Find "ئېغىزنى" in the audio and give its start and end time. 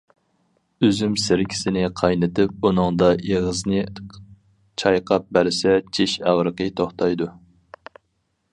3.19-3.83